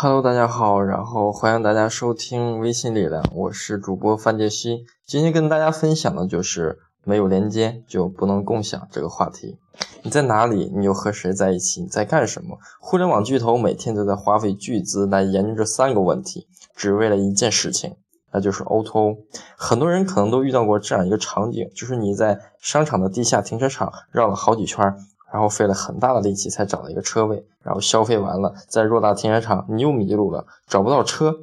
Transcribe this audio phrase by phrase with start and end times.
[0.00, 4.86] Hello，大家好，然后欢迎大家收听微信力量，我是主播范杰西。
[5.04, 9.58] 今天跟大家分享的就是没有连接就不能共享这个话题。
[10.04, 10.72] 你在哪里？
[10.72, 11.80] 你又和谁在一起？
[11.82, 12.60] 你在干什么？
[12.78, 16.46] 互联网巨头每天都在花费巨资来研究这三个问题，
[16.76, 17.96] 只为了一件事情，
[18.32, 19.16] 那就是 O2O。
[19.56, 24.94] 很多人可能都遇到过这样一个场景，就是你在商场的地下停车场绕了好几圈。
[25.32, 31.34] 然后费了很大的力气才找到一个车位，然后消费完了，在偌大停车场你又迷路了，找不到车，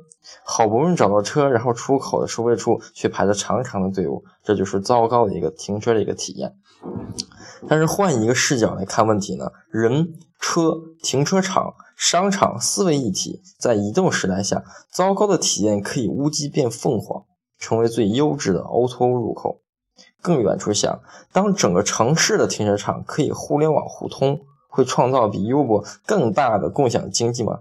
[0.44, 6.56] 好不容易找到车，然后出口的收费处却排着长长的队伍，这就是糟糕的一个停车的一个体验。
[7.68, 17.26] 但是换一个视角来看问题呢，人、车、停车场、商场四位一体，在移动时代下，糟糕的体验可以乌鸡变凤凰，
[17.58, 19.62] 成为最优质的 O2O 入口。
[20.26, 27.60] 更远处想，当整个城市的停车场可以互联网互通，会创造比 Uber 更大的共享经济吗？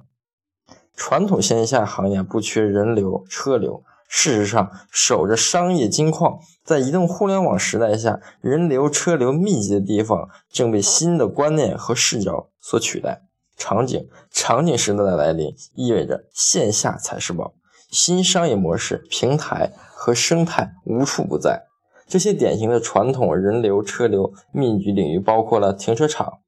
[0.96, 13.20] 传统线下行业不缺人流车流，事实上，守着商业金矿，在移动互联网时代下，人流车流密集的地方正被新的观念和视角所取代。
[13.58, 17.52] 场景场景时代的来临，意味着线下才是宝，
[17.90, 21.66] 新商业模式、平台和生态无处不在。
[22.06, 26.40] 这些典型的传统人流车流密集领域包括了停车场、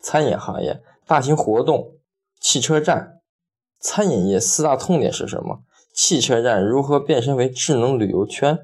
[0.00, 1.92] 餐饮行业、大型活动、
[2.40, 3.20] 汽车站。
[3.80, 5.60] 餐饮业四大痛点是什么？
[5.92, 8.58] 汽车站如何变身为智能旅游圈？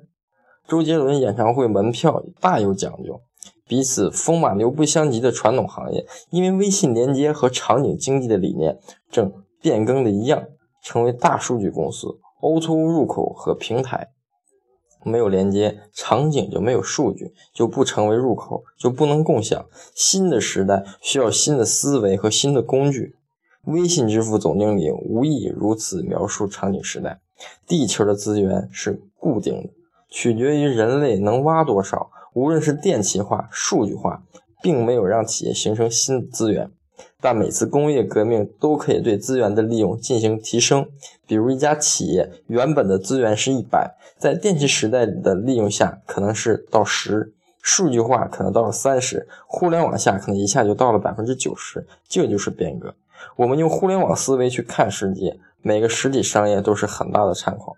[0.67, 3.21] 周杰伦演唱会门票大有讲究。
[3.69, 8.79] 彼此风马牛不相及的传统行业，因为微信连接和场景经济的理念
[9.11, 10.45] 正变更的一样，
[10.83, 12.09] 成为大数据公司、
[12.41, 14.09] O2O 入口和平台。
[15.05, 19.67] 没有连接，场景就没有数据，就不成为入口，就不能共享。
[19.95, 23.17] 新的时代需要新的思维和新的工具。
[23.65, 27.21] 微信支付总经理无意如此描述场景时代：
[27.67, 29.71] 地球的资源是固定的，
[30.09, 32.11] 取决于人类能挖多少。
[32.33, 34.23] 无论是电气化、数据化，
[34.63, 36.71] 并没有让企业形成新的资源。
[37.21, 40.89] 但每次工业革命都可以对资源的利用进行提升。
[41.27, 51.87] 比如，一家企业原本的资源是一百，在电气时代的利用下，可能是到十；数据化可能到了三十；互联网下可能一下就到了百分之九十。
[52.09, 52.95] 这就是变革。
[53.37, 57.77] 我们用互联网思维去看世界，每个实体商业都是很大的产矿，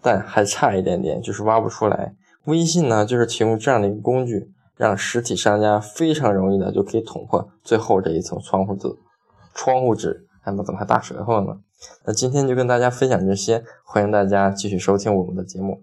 [0.00, 2.14] 但还差一点点，就是挖不出来。
[2.44, 4.52] 微信呢，就是提供这样的一个工具。
[4.80, 8.88] 让实体商家非常容易的就可以捅破最后这一层窗户纸。
[9.52, 11.60] 窗户纸，哎，我怎么还大舌头呢？
[12.06, 15.82] 那今天就跟大家分享这些，欢迎大家继续收听我们的节目。